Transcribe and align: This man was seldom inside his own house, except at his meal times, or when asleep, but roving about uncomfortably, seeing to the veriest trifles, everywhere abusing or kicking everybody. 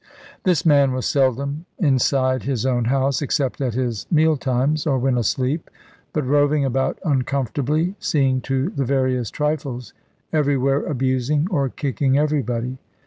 This 0.45 0.65
man 0.65 0.93
was 0.93 1.05
seldom 1.05 1.67
inside 1.77 2.41
his 2.41 2.65
own 2.65 2.85
house, 2.85 3.21
except 3.21 3.61
at 3.61 3.75
his 3.75 4.07
meal 4.09 4.35
times, 4.35 4.87
or 4.87 4.97
when 4.97 5.15
asleep, 5.15 5.69
but 6.11 6.25
roving 6.25 6.65
about 6.65 6.97
uncomfortably, 7.05 7.93
seeing 7.99 8.41
to 8.41 8.69
the 8.71 8.83
veriest 8.85 9.31
trifles, 9.35 9.93
everywhere 10.33 10.83
abusing 10.87 11.47
or 11.51 11.69
kicking 11.69 12.17
everybody. 12.17 12.79